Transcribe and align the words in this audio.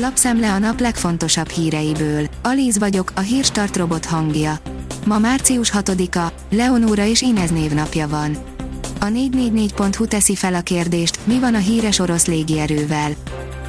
Lapszemle 0.00 0.52
a 0.52 0.58
nap 0.58 0.80
legfontosabb 0.80 1.48
híreiből. 1.48 2.26
Alíz 2.42 2.78
vagyok, 2.78 3.12
a 3.14 3.20
hírstart 3.20 3.76
robot 3.76 4.04
hangja. 4.04 4.58
Ma 5.06 5.18
március 5.18 5.72
6-a, 5.74 6.32
Leonóra 6.50 7.04
és 7.04 7.22
Inez 7.22 7.50
névnapja 7.50 8.08
van. 8.08 8.36
A 9.00 9.04
444.hu 9.04 10.06
teszi 10.06 10.34
fel 10.34 10.54
a 10.54 10.60
kérdést, 10.60 11.18
mi 11.24 11.38
van 11.38 11.54
a 11.54 11.58
híres 11.58 11.98
orosz 11.98 12.26
légierővel. 12.26 13.12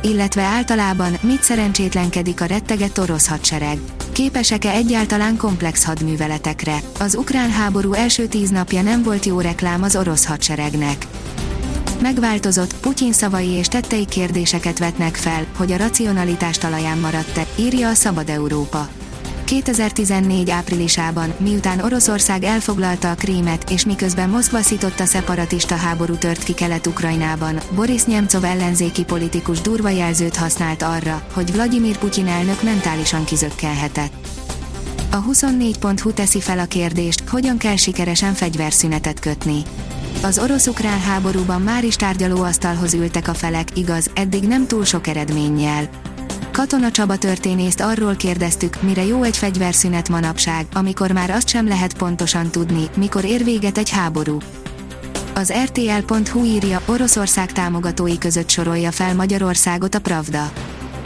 Illetve 0.02 0.42
általában, 0.42 1.18
mit 1.22 1.44
szerencsétlenkedik 1.44 2.42
a 2.42 2.46
rettegett 2.46 3.00
orosz 3.00 3.28
hadsereg. 3.28 3.78
Képesek-e 4.12 4.70
egyáltalán 4.70 5.38
komplex 5.38 5.84
hadműveletekre? 5.84 6.78
Az 7.00 7.16
ukrán 7.16 7.52
háború 7.52 7.94
első 7.94 8.26
tíz 8.28 8.50
napja 8.50 8.82
nem 8.82 9.04
volt 9.04 9.26
jó 9.26 9.40
reklám 9.40 9.84
az 9.84 9.96
orosz 9.96 10.26
hadseregnek. 10.26 11.08
Megváltozott, 12.02 12.76
Putyin 12.76 13.14
szavai 13.14 13.48
és 13.48 13.68
tettei 13.68 14.06
kérdéseket 14.06 14.80
vetnek 14.80 15.16
fel, 15.16 15.46
hogy 15.58 15.72
a 15.72 15.78
racionalitás 15.78 16.58
talaján 16.58 16.98
maradt-e, 16.98 17.46
írja 17.56 17.88
a 17.90 17.94
Szabad 17.94 18.30
Európa. 18.30 18.88
2014 19.44 20.50
áprilisában, 20.50 21.34
miután 21.38 21.80
Oroszország 21.80 22.44
elfoglalta 22.44 23.12
a 23.12 23.16
Krímet, 23.16 23.70
és 23.70 23.86
miközben 23.86 24.30
Moszkva 24.30 24.62
szította 24.62 25.06
szeparatista 25.06 25.76
háború 25.76 26.14
tört 26.14 26.44
ki 26.44 26.54
Kelet-Ukrajnában, 26.54 27.60
Boris 27.76 28.04
Nemcov 28.04 28.44
ellenzéki 28.44 29.04
politikus 29.04 29.62
durva 29.62 29.90
jelzőt 29.90 30.36
használt 30.36 30.82
arra, 30.82 31.24
hogy 31.34 31.52
Vladimir 31.52 31.98
Putyin 31.98 32.28
elnök 32.28 32.64
mentálisan 32.64 33.24
kizökkelhetett. 33.24 34.14
A 35.12 35.24
24.hu 35.24 36.12
teszi 36.14 36.42
fel 36.42 36.60
a 36.60 36.66
kérdést, 36.66 37.24
hogyan 37.30 37.58
kell 37.58 37.76
sikeresen 37.76 38.34
fegyverszünetet 38.34 39.20
kötni. 39.20 39.62
Az 40.22 40.40
orosz-ukrán 40.40 41.00
háborúban 41.00 41.62
már 41.62 41.84
is 41.84 41.96
tárgyalóasztalhoz 41.96 42.94
ültek 42.94 43.28
a 43.28 43.34
felek, 43.34 43.78
igaz, 43.78 44.12
eddig 44.14 44.44
nem 44.44 44.68
túl 44.68 44.86
sok 44.86 45.08
eredménnyel. 45.08 45.90
Katona 46.52 46.92
Csaba 46.92 47.18
történészt 47.18 47.82
arról 47.82 48.16
kérdeztük, 48.16 48.82
mire 48.82 49.06
jó 49.06 49.24
egy 49.24 49.38
fegyverszünet 49.38 50.10
manapság, 50.10 50.66
amikor 50.74 51.12
már 51.12 51.30
azt 51.30 51.48
sem 51.48 51.68
lehet 51.68 51.98
pontosan 51.98 52.50
tudni, 52.50 52.90
mikor 52.96 53.24
ér 53.24 53.44
véget 53.44 53.78
egy 53.78 53.90
háború. 53.90 54.38
Az 55.34 55.54
RTL.hu 55.64 56.44
írja, 56.44 56.82
Oroszország 56.86 57.52
támogatói 57.52 58.18
között 58.18 58.50
sorolja 58.50 58.92
fel 58.92 59.16
Magyarországot 59.16 59.96
a 59.96 60.00
Pravda. 60.00 60.52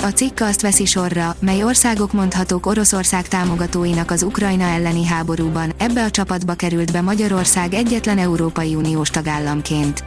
A 0.03 0.11
cikk 0.11 0.39
azt 0.39 0.61
veszi 0.61 0.85
sorra, 0.85 1.35
mely 1.39 1.63
országok 1.63 2.13
mondhatók 2.13 2.65
Oroszország 2.65 3.27
támogatóinak 3.27 4.11
az 4.11 4.23
Ukrajna 4.23 4.63
elleni 4.63 5.05
háborúban, 5.05 5.73
ebbe 5.77 6.03
a 6.03 6.09
csapatba 6.09 6.53
került 6.53 6.91
be 6.91 7.01
Magyarország 7.01 7.73
egyetlen 7.73 8.17
Európai 8.17 8.75
Uniós 8.75 9.09
tagállamként. 9.09 10.03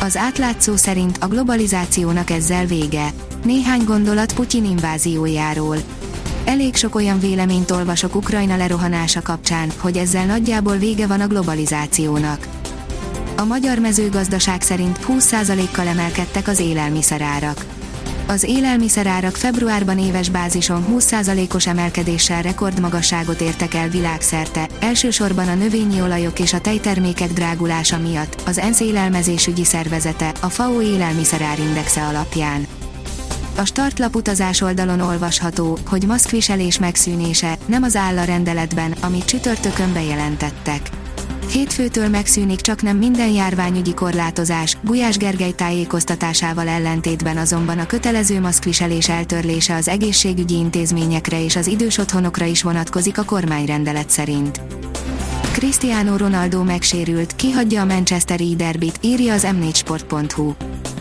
Az 0.00 0.16
átlátszó 0.16 0.76
szerint 0.76 1.16
a 1.20 1.26
globalizációnak 1.26 2.30
ezzel 2.30 2.66
vége. 2.66 3.08
Néhány 3.44 3.84
gondolat 3.84 4.34
Putyin 4.34 4.64
inváziójáról. 4.64 5.76
Elég 6.44 6.74
sok 6.74 6.94
olyan 6.94 7.20
véleményt 7.20 7.70
olvasok 7.70 8.14
Ukrajna 8.14 8.56
lerohanása 8.56 9.22
kapcsán, 9.22 9.70
hogy 9.78 9.96
ezzel 9.96 10.26
nagyjából 10.26 10.76
vége 10.76 11.06
van 11.06 11.20
a 11.20 11.26
globalizációnak. 11.26 12.46
A 13.36 13.44
magyar 13.44 13.78
mezőgazdaság 13.78 14.62
szerint 14.62 14.98
20%-kal 15.08 15.86
emelkedtek 15.86 16.48
az 16.48 16.60
élelmiszerárak. 16.60 17.77
Az 18.28 18.42
élelmiszerárak 18.42 19.36
februárban 19.36 19.98
éves 19.98 20.28
bázison 20.28 20.84
20%-os 20.90 21.66
emelkedéssel 21.66 22.42
rekordmagasságot 22.42 23.40
értek 23.40 23.74
el 23.74 23.88
világszerte, 23.88 24.68
elsősorban 24.80 25.48
a 25.48 25.54
növényi 25.54 26.00
olajok 26.00 26.38
és 26.38 26.52
a 26.52 26.60
tejtermékek 26.60 27.32
drágulása 27.32 27.98
miatt, 27.98 28.42
az 28.46 28.58
ENSZ 28.58 28.80
élelmezésügyi 28.80 29.64
szervezete, 29.64 30.32
a 30.40 30.48
FAO 30.48 30.82
élelmiszerárindexe 30.82 32.02
alapján. 32.02 32.66
A 33.56 33.64
startlap 33.64 34.14
utazás 34.14 34.60
oldalon 34.60 35.00
olvasható, 35.00 35.78
hogy 35.86 36.06
maszkviselés 36.06 36.78
megszűnése 36.78 37.58
nem 37.66 37.82
az 37.82 37.96
áll 37.96 38.18
a 38.18 38.24
rendeletben, 38.24 38.92
amit 39.00 39.24
csütörtökön 39.24 39.92
bejelentettek. 39.92 40.90
Hétfőtől 41.52 42.08
megszűnik 42.08 42.60
csak 42.60 42.82
nem 42.82 42.96
minden 42.96 43.28
járványügyi 43.28 43.94
korlátozás, 43.94 44.76
Gulyás 44.82 45.16
Gergely 45.16 45.52
tájékoztatásával 45.52 46.68
ellentétben 46.68 47.36
azonban 47.36 47.78
a 47.78 47.86
kötelező 47.86 48.40
maszkviselés 48.40 49.08
eltörlése 49.08 49.74
az 49.74 49.88
egészségügyi 49.88 50.54
intézményekre 50.54 51.44
és 51.44 51.56
az 51.56 51.66
idős 51.66 51.98
otthonokra 51.98 52.44
is 52.44 52.62
vonatkozik 52.62 53.18
a 53.18 53.24
kormányrendelet 53.24 54.10
szerint. 54.10 54.60
Cristiano 55.52 56.16
Ronaldo 56.16 56.62
megsérült, 56.62 57.36
kihagyja 57.36 57.80
a 57.80 57.84
Manchesteri 57.84 58.56
derbit, 58.56 58.98
írja 59.00 59.32
az 59.32 59.46
m4sport.hu. 59.50 60.52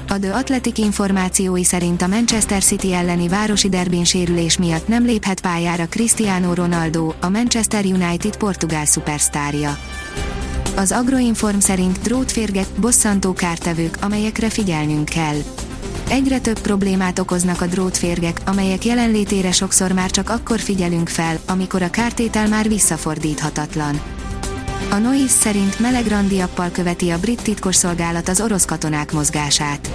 A 0.09 0.19
The 0.19 0.35
Athletic 0.35 0.77
információi 0.77 1.63
szerint 1.63 2.01
a 2.01 2.07
Manchester 2.07 2.63
City 2.63 2.93
elleni 2.93 3.27
városi 3.27 3.69
derbin 3.69 4.03
sérülés 4.03 4.57
miatt 4.57 4.87
nem 4.87 5.05
léphet 5.05 5.41
pályára 5.41 5.87
Cristiano 5.87 6.53
Ronaldo, 6.53 7.13
a 7.21 7.29
Manchester 7.29 7.85
United 7.85 8.37
portugál 8.37 8.85
szupersztárja. 8.85 9.77
Az 10.77 10.91
Agroinform 10.91 11.57
szerint 11.57 12.01
drótférgek, 12.01 12.65
bosszantó 12.79 13.33
kártevők, 13.33 13.97
amelyekre 14.01 14.49
figyelnünk 14.49 15.05
kell. 15.05 15.37
Egyre 16.09 16.39
több 16.39 16.59
problémát 16.59 17.19
okoznak 17.19 17.61
a 17.61 17.65
drótférgek, 17.65 18.41
amelyek 18.45 18.85
jelenlétére 18.85 19.51
sokszor 19.51 19.91
már 19.91 20.11
csak 20.11 20.29
akkor 20.29 20.59
figyelünk 20.59 21.09
fel, 21.09 21.39
amikor 21.47 21.81
a 21.81 21.89
kártétel 21.89 22.47
már 22.47 22.67
visszafordíthatatlan. 22.67 24.01
A 24.91 24.95
Noise 24.95 25.27
szerint 25.27 25.79
meleg 25.79 26.07
randiappal 26.07 26.69
követi 26.71 27.09
a 27.09 27.19
brit 27.19 27.41
titkosszolgálat 27.41 28.29
az 28.29 28.41
orosz 28.41 28.65
katonák 28.65 29.11
mozgását. 29.11 29.89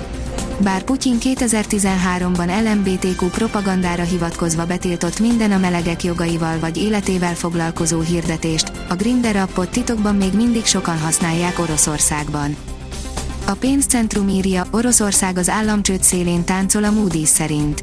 Bár 0.62 0.82
Putyin 0.82 1.16
2013-ban 1.20 2.62
LMBTQ 2.64 3.26
propagandára 3.26 4.02
hivatkozva 4.02 4.66
betiltott 4.66 5.20
minden 5.20 5.52
a 5.52 5.58
melegek 5.58 6.04
jogaival 6.04 6.58
vagy 6.58 6.76
életével 6.76 7.34
foglalkozó 7.34 8.00
hirdetést, 8.00 8.72
a 8.88 8.94
Grinder 8.94 9.36
appot 9.36 9.70
titokban 9.70 10.16
még 10.16 10.32
mindig 10.32 10.64
sokan 10.64 10.98
használják 10.98 11.58
Oroszországban. 11.58 12.56
A 13.46 13.52
pénzcentrum 13.52 14.28
írja, 14.28 14.64
Oroszország 14.70 15.36
az 15.36 15.48
államcsőd 15.48 16.02
szélén 16.02 16.44
táncol 16.44 16.84
a 16.84 16.90
Moody's 16.90 17.24
szerint. 17.24 17.82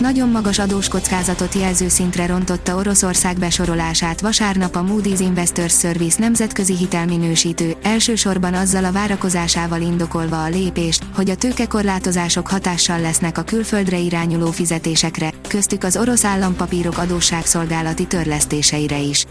Nagyon 0.00 0.28
magas 0.28 0.58
adóskockázatot 0.58 1.54
jelző 1.54 1.88
szintre 1.88 2.26
rontotta 2.26 2.76
Oroszország 2.76 3.38
besorolását 3.38 4.20
vasárnap 4.20 4.76
a 4.76 4.84
Moody's 4.84 5.20
Investors 5.20 5.78
Service 5.78 6.20
nemzetközi 6.20 6.76
hitelminősítő, 6.76 7.76
elsősorban 7.82 8.54
azzal 8.54 8.84
a 8.84 8.92
várakozásával 8.92 9.80
indokolva 9.80 10.42
a 10.42 10.48
lépést, 10.48 11.04
hogy 11.14 11.30
a 11.30 11.34
tőkekorlátozások 11.34 12.48
hatással 12.48 13.00
lesznek 13.00 13.38
a 13.38 13.42
külföldre 13.42 13.98
irányuló 13.98 14.50
fizetésekre, 14.50 15.32
köztük 15.48 15.84
az 15.84 15.96
orosz 15.96 16.24
állampapírok 16.24 16.98
adósságszolgálati 16.98 18.06
törlesztéseire 18.06 18.98
is. 18.98 19.26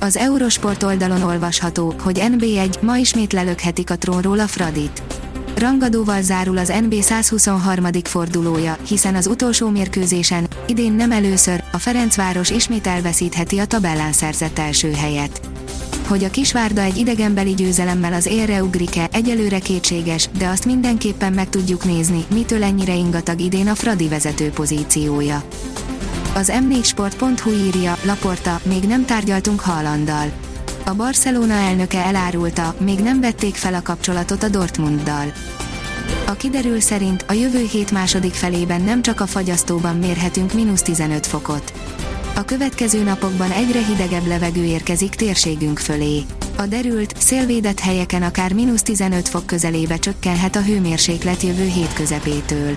Az 0.00 0.16
Eurosport 0.16 0.82
oldalon 0.82 1.22
olvasható, 1.22 1.94
hogy 2.02 2.22
NB1 2.22 2.80
ma 2.80 2.96
ismét 2.96 3.32
lelökhetik 3.32 3.90
a 3.90 3.96
trónról 3.96 4.38
a 4.38 4.46
Fradit 4.46 5.15
rangadóval 5.58 6.22
zárul 6.22 6.58
az 6.58 6.72
NB 6.82 6.94
123. 6.94 7.86
fordulója, 8.02 8.76
hiszen 8.88 9.14
az 9.14 9.26
utolsó 9.26 9.68
mérkőzésen, 9.68 10.46
idén 10.66 10.92
nem 10.92 11.12
először, 11.12 11.62
a 11.72 11.78
Ferencváros 11.78 12.50
ismét 12.50 12.86
elveszítheti 12.86 13.58
a 13.58 13.64
tabellán 13.64 14.12
szerzett 14.12 14.58
első 14.58 14.92
helyet. 14.92 15.40
Hogy 16.08 16.24
a 16.24 16.30
Kisvárda 16.30 16.80
egy 16.80 16.96
idegenbeli 16.96 17.54
győzelemmel 17.54 18.12
az 18.12 18.26
élre 18.26 18.62
ugrik-e, 18.62 19.08
egyelőre 19.12 19.58
kétséges, 19.58 20.28
de 20.38 20.48
azt 20.48 20.64
mindenképpen 20.64 21.32
meg 21.32 21.48
tudjuk 21.48 21.84
nézni, 21.84 22.24
mitől 22.34 22.62
ennyire 22.62 22.94
ingatag 22.94 23.40
idén 23.40 23.68
a 23.68 23.74
Fradi 23.74 24.08
vezető 24.08 24.50
pozíciója. 24.50 25.42
Az 26.34 26.52
m4sport.hu 26.54 27.50
írja, 27.50 27.98
Laporta, 28.04 28.60
még 28.62 28.84
nem 28.84 29.04
tárgyaltunk 29.04 29.60
Haalanddal 29.60 30.32
a 30.86 30.94
Barcelona 30.94 31.54
elnöke 31.54 32.04
elárulta, 32.04 32.74
még 32.78 32.98
nem 32.98 33.20
vették 33.20 33.54
fel 33.54 33.74
a 33.74 33.82
kapcsolatot 33.82 34.42
a 34.42 34.48
Dortmunddal. 34.48 35.32
A 36.26 36.32
kiderül 36.32 36.80
szerint 36.80 37.24
a 37.28 37.32
jövő 37.32 37.66
hét 37.70 37.90
második 37.90 38.32
felében 38.32 38.80
nem 38.80 39.02
csak 39.02 39.20
a 39.20 39.26
fagyasztóban 39.26 39.96
mérhetünk 39.96 40.52
mínusz 40.52 40.82
15 40.82 41.26
fokot. 41.26 41.72
A 42.34 42.44
következő 42.44 43.02
napokban 43.02 43.50
egyre 43.50 43.84
hidegebb 43.84 44.26
levegő 44.26 44.64
érkezik 44.64 45.14
térségünk 45.14 45.78
fölé. 45.78 46.22
A 46.56 46.66
derült, 46.66 47.14
szélvédett 47.18 47.80
helyeken 47.80 48.22
akár 48.22 48.52
mínusz 48.52 48.82
15 48.82 49.28
fok 49.28 49.46
közelébe 49.46 49.96
csökkenhet 49.96 50.56
a 50.56 50.62
hőmérséklet 50.62 51.42
jövő 51.42 51.64
hét 51.64 51.92
közepétől. 51.92 52.76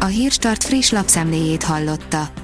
A 0.00 0.06
Hírstart 0.06 0.64
friss 0.64 0.90
lapszemléjét 0.90 1.62
hallotta. 1.62 2.43